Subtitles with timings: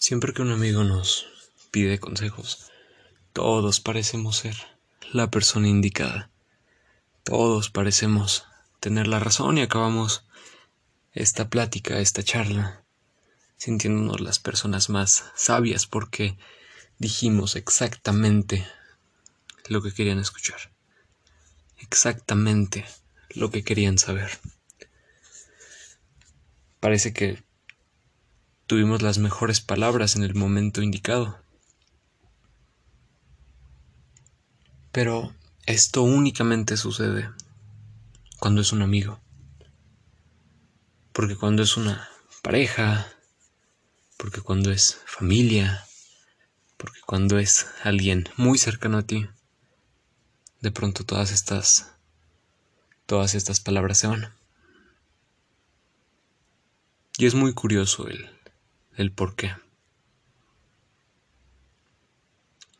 [0.00, 1.26] Siempre que un amigo nos
[1.72, 2.70] pide consejos,
[3.32, 4.54] todos parecemos ser
[5.12, 6.30] la persona indicada.
[7.24, 8.46] Todos parecemos
[8.78, 10.24] tener la razón y acabamos
[11.14, 12.84] esta plática, esta charla,
[13.56, 16.38] sintiéndonos las personas más sabias porque
[16.98, 18.68] dijimos exactamente
[19.66, 20.70] lo que querían escuchar,
[21.78, 22.86] exactamente
[23.30, 24.38] lo que querían saber.
[26.78, 27.47] Parece que
[28.68, 31.40] tuvimos las mejores palabras en el momento indicado.
[34.92, 35.34] Pero
[35.64, 37.30] esto únicamente sucede
[38.38, 39.20] cuando es un amigo.
[41.14, 42.08] Porque cuando es una
[42.42, 43.10] pareja,
[44.18, 45.86] porque cuando es familia,
[46.76, 49.26] porque cuando es alguien muy cercano a ti,
[50.60, 51.94] de pronto todas estas
[53.06, 54.34] todas estas palabras se van.
[57.16, 58.37] Y es muy curioso el
[58.98, 59.54] el por qué.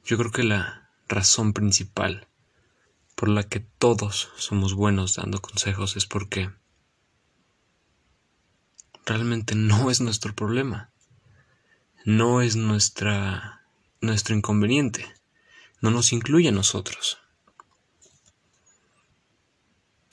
[0.05, 2.27] Yo creo que la razón principal
[3.15, 6.51] por la que todos somos buenos dando consejos es porque
[9.07, 10.91] realmente no es nuestro problema,
[12.05, 13.67] no es nuestra
[14.01, 15.07] nuestro inconveniente,
[15.81, 17.19] no nos incluye a nosotros.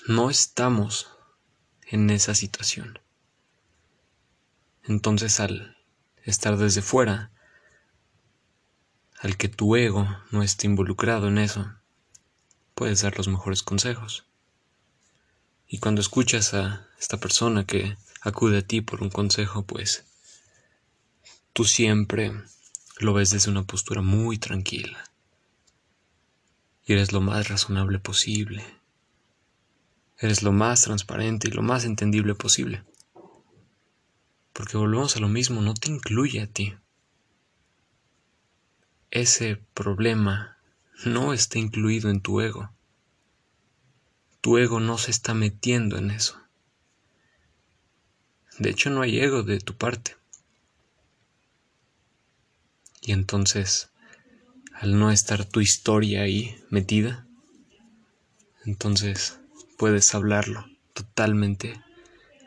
[0.08, 1.10] No estamos
[1.88, 3.00] en esa situación.
[4.84, 5.75] Entonces al
[6.26, 7.32] estar desde fuera,
[9.20, 11.72] al que tu ego no esté involucrado en eso,
[12.74, 14.26] puedes dar los mejores consejos.
[15.68, 20.06] Y cuando escuchas a esta persona que acude a ti por un consejo, pues
[21.54, 22.34] tú siempre
[23.00, 25.04] lo ves desde una postura muy tranquila.
[26.86, 28.64] Y eres lo más razonable posible.
[30.18, 32.84] Eres lo más transparente y lo más entendible posible.
[34.56, 36.74] Porque volvemos a lo mismo, no te incluye a ti.
[39.12, 40.58] Ese problema
[41.04, 42.72] no está incluido en tu ego.
[44.40, 46.42] Tu ego no se está metiendo en eso.
[48.58, 50.16] De hecho, no hay ego de tu parte.
[53.02, 53.90] Y entonces,
[54.74, 57.28] al no estar tu historia ahí metida,
[58.64, 59.38] entonces
[59.78, 61.84] puedes hablarlo totalmente,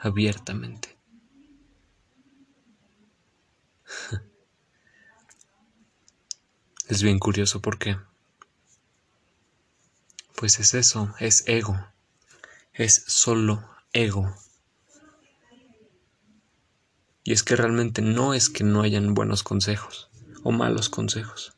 [0.00, 0.97] abiertamente.
[6.88, 7.96] Es bien curioso porque,
[10.34, 11.78] pues es eso, es ego,
[12.72, 14.34] es solo ego.
[17.24, 20.08] Y es que realmente no es que no hayan buenos consejos
[20.42, 21.54] o malos consejos,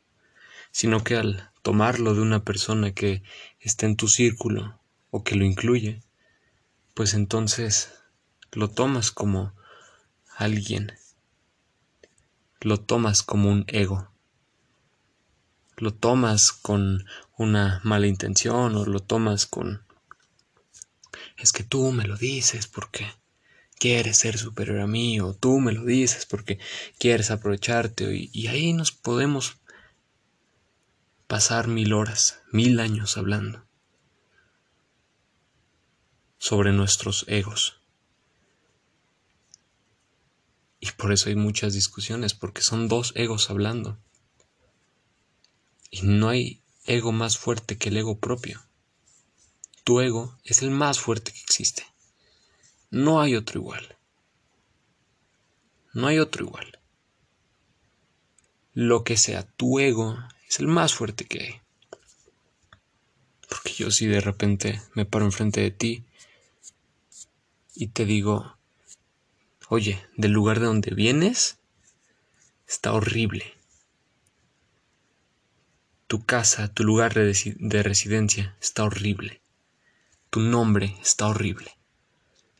[0.71, 3.23] sino que al tomarlo de una persona que
[3.59, 6.03] está en tu círculo o que lo incluye,
[6.93, 7.93] pues entonces
[8.51, 9.53] lo tomas como
[10.35, 10.91] alguien
[12.61, 14.07] lo tomas como un ego.
[15.81, 17.05] Lo tomas con
[17.37, 19.83] una mala intención o lo tomas con...
[21.37, 23.11] Es que tú me lo dices porque
[23.79, 26.59] quieres ser superior a mí o tú me lo dices porque
[26.99, 29.57] quieres aprovecharte y, y ahí nos podemos
[31.25, 33.65] pasar mil horas, mil años hablando
[36.37, 37.81] sobre nuestros egos.
[40.79, 43.97] Y por eso hay muchas discusiones, porque son dos egos hablando.
[45.91, 48.63] Y no hay ego más fuerte que el ego propio.
[49.83, 51.85] Tu ego es el más fuerte que existe.
[52.89, 53.95] No hay otro igual.
[55.93, 56.79] No hay otro igual.
[58.73, 61.61] Lo que sea tu ego es el más fuerte que hay.
[63.47, 66.05] Porque yo si de repente me paro enfrente de ti
[67.75, 68.57] y te digo,
[69.73, 71.57] Oye, del lugar de donde vienes
[72.67, 73.53] está horrible.
[76.11, 79.41] Tu casa, tu lugar de residencia está horrible.
[80.29, 81.77] Tu nombre está horrible.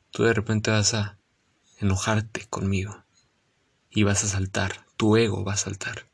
[0.10, 1.18] Tú de repente vas a
[1.82, 3.04] enojarte conmigo
[3.90, 4.86] y vas a saltar.
[4.96, 6.08] Tu ego va a saltar.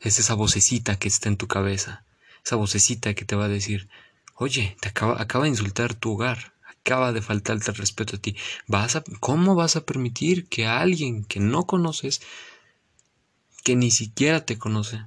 [0.00, 2.04] Es esa vocecita que está en tu cabeza.
[2.44, 3.88] Esa vocecita que te va a decir,
[4.34, 8.36] oye, te acaba, de insultar tu hogar acaba de faltarte el respeto a ti.
[8.66, 12.22] ¿Vas a, ¿Cómo vas a permitir que alguien que no conoces,
[13.62, 15.04] que ni siquiera te conoce,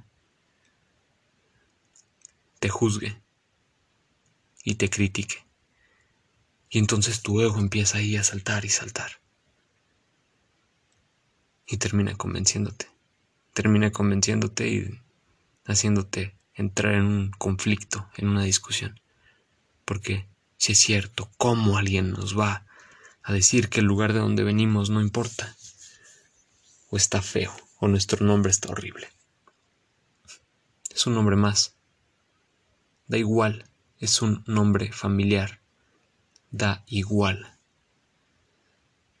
[2.66, 3.22] te juzgue
[4.64, 5.46] y te critique?
[6.68, 9.20] Y entonces tu ego empieza ahí a saltar y saltar.
[11.64, 12.88] Y termina convenciéndote.
[13.54, 15.00] Termina convenciéndote y
[15.64, 18.98] haciéndote entrar en un conflicto, en una discusión.
[19.84, 22.66] Porque si es cierto, ¿cómo alguien nos va
[23.22, 25.56] a decir que el lugar de donde venimos no importa?
[26.90, 27.54] ¿O está feo?
[27.78, 29.08] o nuestro nombre está horrible.
[30.90, 31.75] Es un nombre más.
[33.08, 35.60] Da igual, es un nombre familiar.
[36.50, 37.58] Da igual.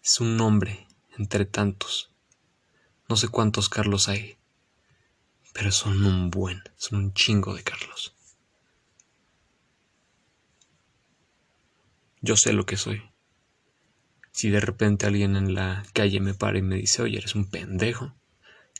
[0.02, 0.86] Es un nombre
[1.16, 2.10] entre tantos.
[3.08, 4.36] No sé cuántos Carlos hay,
[5.52, 8.14] pero son un buen, son un chingo de Carlos.
[12.20, 13.02] Yo sé lo que soy.
[14.32, 17.48] Si de repente alguien en la calle me para y me dice, oye, eres un
[17.48, 18.12] pendejo,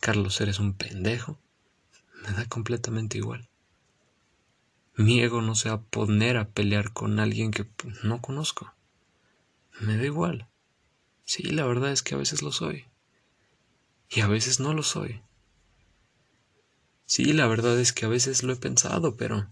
[0.00, 1.38] Carlos, eres un pendejo,
[2.22, 3.48] me da completamente igual.
[4.96, 7.66] Mi ego no se va a poner a pelear con alguien que
[8.02, 8.72] no conozco.
[9.78, 10.48] Me da igual.
[11.26, 12.86] Sí, la verdad es que a veces lo soy.
[14.08, 15.20] Y a veces no lo soy.
[17.04, 19.46] Sí, la verdad es que a veces lo he pensado, pero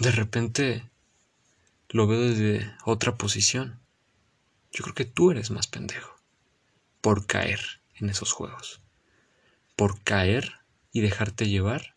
[0.00, 0.90] de repente
[1.88, 3.78] lo veo desde otra posición.
[4.72, 6.16] Yo creo que tú eres más pendejo
[7.00, 7.60] por caer
[7.94, 8.80] en esos juegos.
[9.76, 10.54] Por caer
[10.92, 11.94] y dejarte llevar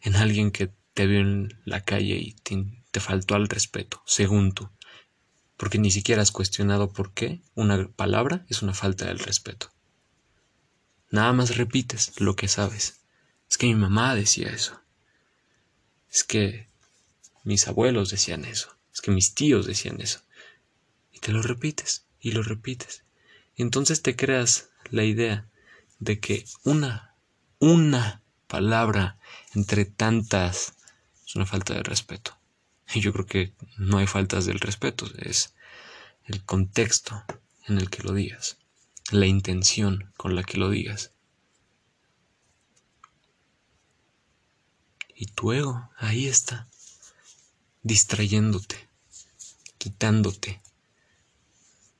[0.00, 2.32] en alguien que te vio en la calle y
[2.90, 4.70] te, faltó al respeto, según tú.
[5.58, 9.70] Porque ni siquiera has cuestionado por qué una palabra es una falta del respeto.
[11.10, 13.00] Nada más repites lo que sabes.
[13.50, 14.80] Es que mi mamá decía eso.
[16.10, 16.66] Es que
[17.44, 18.74] mis abuelos decían eso.
[18.94, 20.22] Es que mis tíos decían eso.
[21.12, 23.04] Y te lo repites y lo repites.
[23.54, 25.46] Entonces te creas la idea
[25.98, 27.14] de que una,
[27.58, 29.18] una palabra
[29.54, 30.72] entre tantas
[31.26, 32.36] es una falta de respeto.
[32.94, 35.54] Y yo creo que no hay faltas del respeto, es
[36.24, 37.24] el contexto
[37.66, 38.58] en el que lo digas
[39.10, 41.12] la intención con la que lo digas.
[45.14, 46.68] Y tu ego ahí está,
[47.82, 48.88] distrayéndote,
[49.78, 50.60] quitándote.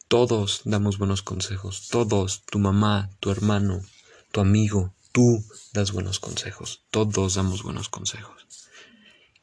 [0.08, 3.82] Todos damos buenos consejos, todos, tu mamá, tu hermano,
[4.32, 8.65] tu amigo, tú das buenos consejos, todos damos buenos consejos.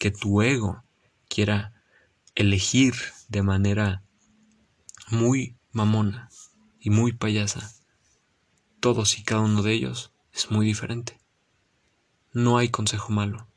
[0.03, 0.83] Que tu ego
[1.29, 1.71] quiera
[2.35, 2.94] elegir
[3.29, 4.03] de manera
[5.07, 6.29] muy mamona,
[6.77, 7.73] y muy payasa.
[8.81, 11.21] Todos y cada uno de ellos es muy diferente.
[12.33, 13.47] No hay consejo malo.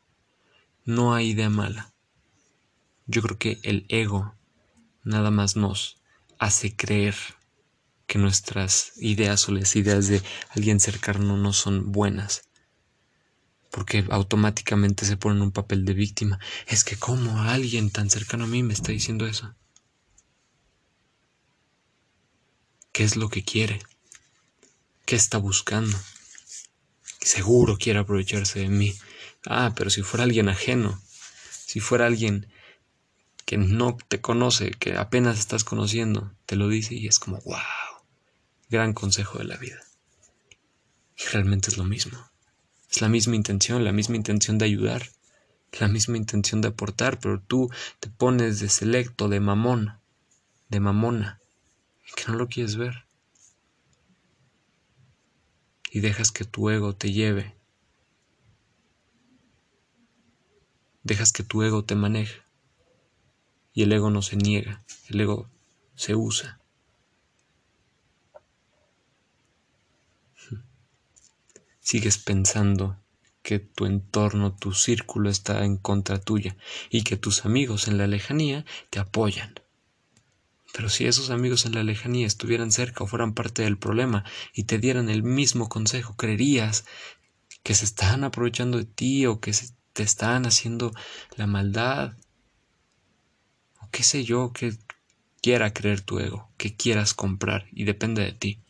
[0.84, 1.93] No hay idea mala.
[3.08, 4.37] Yo creo que el ego
[5.02, 6.00] nada más nos
[6.38, 7.16] hace creer
[8.06, 12.48] que nuestras ideas o las ideas de alguien cercano no son buenas.
[13.76, 16.40] Porque automáticamente se pone en un papel de víctima.
[16.67, 19.55] Es que como alguien tan cercano a mí me está diciendo eso.
[22.96, 23.82] qué es lo que quiere,
[25.05, 25.94] qué está buscando.
[27.20, 28.96] Seguro quiere aprovecharse de mí.
[29.44, 30.99] Ah, pero si fuera alguien ajeno,
[31.67, 32.50] si fuera alguien
[33.44, 37.58] que no te conoce, que apenas estás conociendo, te lo dice y es como, wow,
[38.70, 39.82] gran consejo de la vida.
[41.19, 42.31] Y realmente es lo mismo.
[42.91, 45.11] Es la misma intención, la misma intención de ayudar,
[45.81, 49.99] la misma intención de aportar, pero tú te pones de selecto, de mamón,
[50.69, 51.41] de mamona,
[52.15, 53.05] que no lo quieres ver.
[55.91, 57.55] Y dejas que tu ego te lleve.
[61.03, 62.43] Dejas que tu ego te maneje.
[63.73, 65.49] Y el ego no se niega, el ego
[65.94, 66.61] se usa.
[71.87, 72.99] Sigues pensando
[73.44, 76.56] que tu entorno, tu círculo está en contra tuya
[76.91, 79.55] y que tus amigos en la lejanía te apoyan.
[80.72, 84.65] Pero si esos amigos en la lejanía estuvieran cerca o fueran parte del problema y
[84.65, 86.87] te dieran el mismo consejo, creerías
[87.63, 89.55] que se están aprovechando de ti o que
[89.93, 90.93] te están haciendo
[91.37, 92.17] la maldad
[93.81, 94.77] o qué sé yo, que
[95.41, 98.60] quiera creer tu ego, que quieras comprar y depende de ti.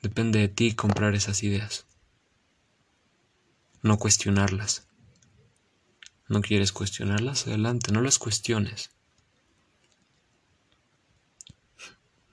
[0.00, 1.87] Depende de ti comprar esas ideas.
[3.82, 4.86] No cuestionarlas.
[6.28, 7.46] ¿No quieres cuestionarlas?
[7.46, 8.90] Adelante, no las cuestiones.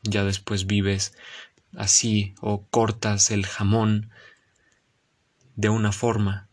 [0.06, 1.14] ya después vives
[1.76, 4.12] así o cortas el jamón
[5.56, 6.48] de una forma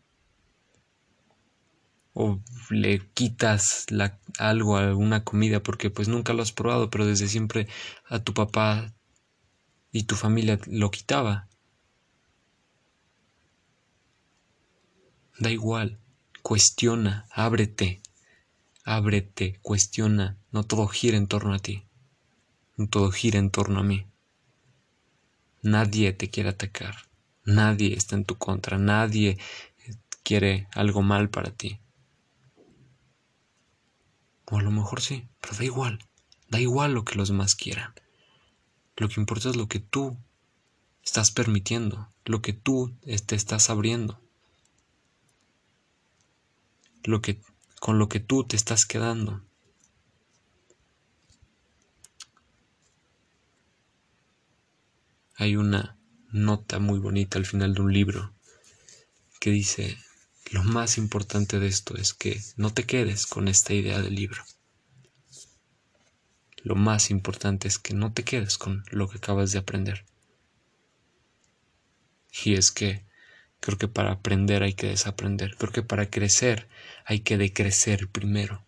[2.13, 7.05] o le quitas la, algo a una comida porque pues nunca lo has probado pero
[7.05, 7.67] desde siempre
[8.07, 8.93] a tu papá
[9.91, 11.47] y tu familia lo quitaba
[15.39, 15.99] da igual
[16.41, 18.01] cuestiona ábrete
[18.83, 21.85] ábrete cuestiona no todo gira en torno a ti
[22.89, 24.07] todo gira en torno a mí.
[25.61, 26.95] Nadie te quiere atacar,
[27.45, 29.37] nadie está en tu contra, nadie
[30.23, 31.79] quiere algo mal para ti.
[34.45, 35.99] O a lo mejor sí, pero da igual,
[36.49, 37.93] da igual lo que los demás quieran.
[38.97, 40.17] Lo que importa es lo que tú
[41.05, 44.22] Estás permitiendo lo que tú te estás abriendo.
[47.03, 47.41] Lo que,
[47.79, 49.43] con lo que tú te estás quedando.
[55.35, 55.97] Hay una
[56.31, 58.33] nota muy bonita al final de un libro
[59.39, 59.97] que dice,
[60.51, 64.43] lo más importante de esto es que no te quedes con esta idea del libro.
[66.63, 70.05] Lo más importante es que no te quedes con lo que acabas de aprender.
[72.45, 73.05] Y es que
[73.63, 75.55] creo que para aprender hay que desaprender.
[75.55, 76.67] Creo que para crecer
[77.05, 78.65] hay que decrecer primero.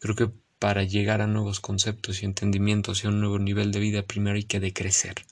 [0.00, 3.80] Creo que para llegar a nuevos conceptos y entendimientos y a un nuevo nivel de
[3.80, 5.24] vida primero hay que decrecer.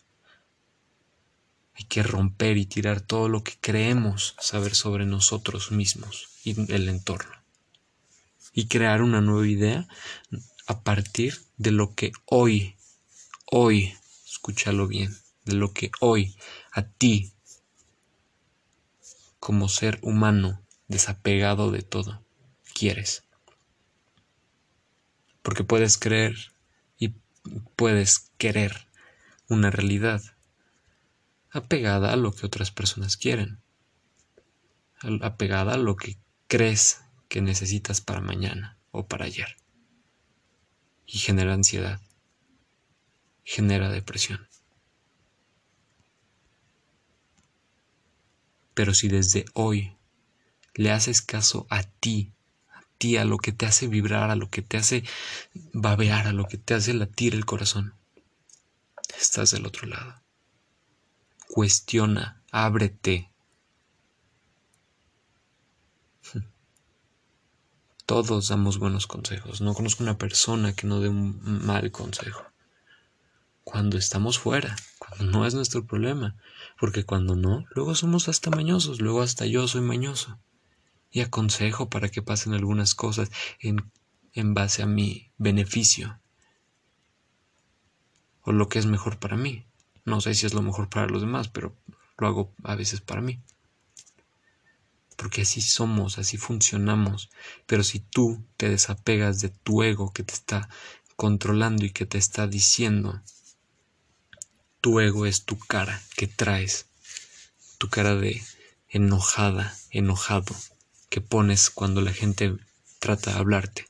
[1.74, 6.88] Hay que romper y tirar todo lo que creemos saber sobre nosotros mismos y el
[6.88, 7.36] entorno.
[8.54, 9.86] Y crear una nueva idea
[10.68, 12.76] a partir de lo que hoy,
[13.44, 13.94] hoy,
[14.26, 16.34] escúchalo bien, de lo que hoy
[16.72, 17.34] a ti,
[19.46, 22.20] como ser humano desapegado de todo,
[22.74, 23.22] quieres.
[25.40, 26.34] Porque puedes creer
[26.98, 27.14] y
[27.76, 28.88] puedes querer
[29.48, 30.20] una realidad
[31.52, 33.60] apegada a lo que otras personas quieren,
[35.22, 39.54] apegada a lo que crees que necesitas para mañana o para ayer.
[41.06, 42.00] Y genera ansiedad,
[43.44, 44.48] genera depresión.
[48.76, 49.96] Pero si desde hoy
[50.74, 52.30] le haces caso a ti,
[52.68, 55.02] a ti, a lo que te hace vibrar, a lo que te hace
[55.72, 57.94] babear, a lo que te hace latir el corazón,
[59.18, 60.22] estás del otro lado
[61.56, 63.30] cuestiona, ábrete.
[68.06, 69.60] Todos damos buenos consejos.
[69.60, 72.44] No conozco una persona que no dé un mal consejo.
[73.66, 76.36] Cuando estamos fuera, cuando no es nuestro problema.
[76.78, 80.38] Porque cuando no, luego somos hasta mañosos, luego hasta yo soy mañoso.
[81.10, 83.90] Y aconsejo para que pasen algunas cosas en,
[84.34, 86.20] en base a mi beneficio.
[88.42, 89.66] O lo que es mejor para mí.
[90.04, 91.74] No sé si es lo mejor para los demás, pero
[92.18, 93.40] lo hago a veces para mí.
[95.16, 97.30] Porque así somos, así funcionamos.
[97.66, 100.68] Pero si tú te desapegas de tu ego que te está
[101.16, 103.22] controlando y que te está diciendo,
[104.86, 106.86] tu ego es tu cara que traes,
[107.76, 108.40] tu cara de
[108.88, 110.54] enojada, enojado,
[111.10, 112.56] que pones cuando la gente
[113.00, 113.88] trata de hablarte.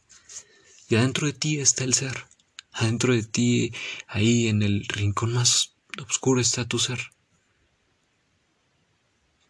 [0.88, 2.24] Y adentro de ti está el ser.
[2.72, 3.74] Adentro de ti,
[4.06, 5.74] ahí en el rincón más
[6.08, 7.12] oscuro está tu ser.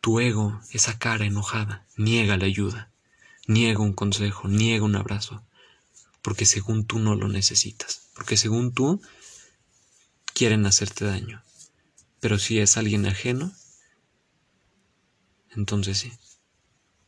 [0.01, 2.91] Tu ego, esa cara enojada, niega la ayuda,
[3.47, 5.45] niega un consejo, niega un abrazo,
[6.23, 9.01] porque según tú no lo necesitas, porque según tú
[10.37, 11.43] quieren hacerte daño.
[12.21, 13.55] Pero si es alguien ajeno,
[15.49, 16.13] entonces sí.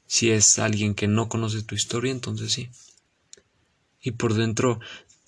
[0.06, 2.70] Si es alguien que no conoce tu historia, entonces sí.
[4.00, 4.80] Y por dentro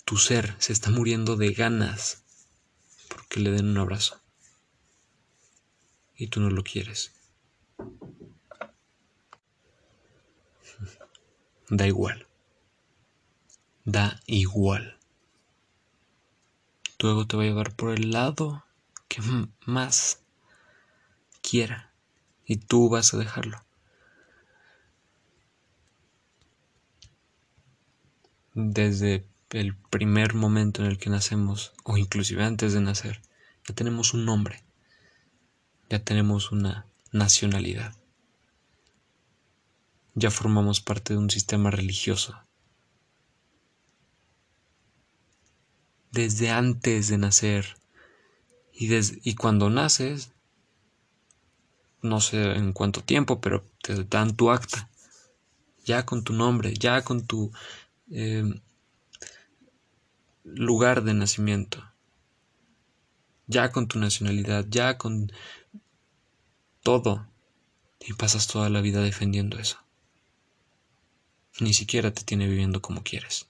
[0.03, 2.23] tu ser se está muriendo de ganas
[3.29, 4.19] que le den un abrazo.
[6.15, 7.11] Y tú no lo quieres.
[11.69, 12.27] Da igual.
[13.85, 15.00] Da igual.
[17.01, 18.63] Tu ego te va a llevar por el lado
[19.07, 19.23] que
[19.65, 20.19] más
[21.41, 21.91] quiera.
[22.45, 23.65] Y tú vas a dejarlo.
[28.53, 33.23] Desde el primer momento en el que nacemos, o inclusive antes de nacer,
[33.67, 34.63] ya tenemos un nombre,
[35.89, 37.95] ya tenemos una nacionalidad,
[40.13, 42.39] ya formamos parte de un sistema religioso.
[46.11, 47.77] Desde antes de nacer.
[48.73, 48.89] Y,
[49.23, 50.31] y cuando naces,
[52.01, 54.89] no sé en cuánto tiempo, pero te dan tu acta,
[55.85, 57.51] ya con tu nombre, ya con tu
[58.11, 58.43] eh,
[60.43, 61.83] lugar de nacimiento,
[63.47, 65.31] ya con tu nacionalidad, ya con
[66.83, 67.27] todo,
[67.99, 69.77] y pasas toda la vida defendiendo eso.
[71.59, 73.47] Ni siquiera te tiene viviendo como quieres,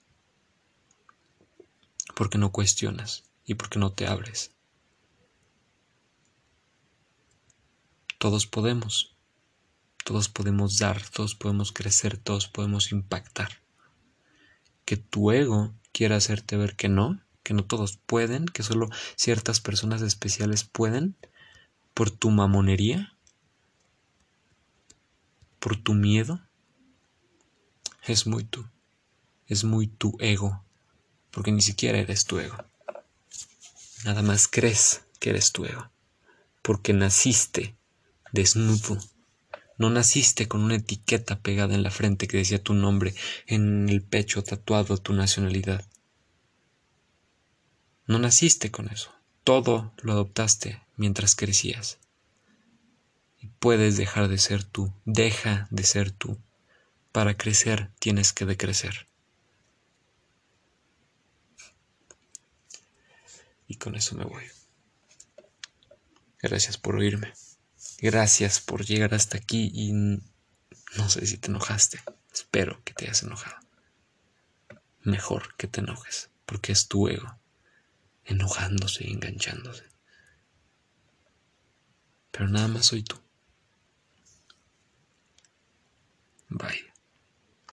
[2.15, 4.51] porque no cuestionas y porque no te abres.
[8.17, 9.15] Todos podemos,
[10.03, 13.61] todos podemos dar, todos podemos crecer, todos podemos impactar.
[14.85, 19.59] Que tu ego quiere hacerte ver que no, que no todos pueden, que solo ciertas
[19.59, 21.15] personas especiales pueden,
[21.93, 23.15] por tu mamonería,
[25.59, 26.41] por tu miedo,
[28.03, 28.67] es muy tú,
[29.47, 30.63] es muy tu ego,
[31.31, 32.57] porque ni siquiera eres tu ego.
[34.05, 35.89] Nada más crees que eres tu ego.
[36.61, 37.75] porque naciste
[38.31, 38.97] desnudo.
[39.77, 43.15] No naciste con una etiqueta pegada en la frente que decía tu nombre,
[43.47, 45.83] en el pecho tatuado tu nacionalidad.
[48.05, 49.11] No naciste con eso.
[49.43, 51.97] Todo lo adoptaste mientras crecías.
[53.39, 54.93] Y puedes dejar de ser tú.
[55.05, 56.37] Deja de ser tú.
[57.11, 59.07] Para crecer tienes que decrecer.
[63.71, 64.43] Y con eso me voy.
[66.41, 67.33] Gracias por oírme.
[67.99, 72.01] Gracias por llegar hasta aquí y no sé si te enojaste.
[72.33, 73.55] Espero que te hayas enojado.
[75.03, 77.39] Mejor que te enojes, porque es tu ego
[78.25, 79.85] enojándose y enganchándose.
[82.31, 83.15] Pero nada más soy tú.
[86.49, 86.90] Bye.